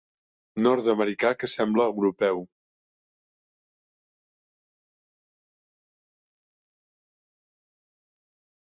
Nord-americà 0.67 1.31
que 1.43 1.49
sembla 1.51 1.85
europeu. 1.91 2.41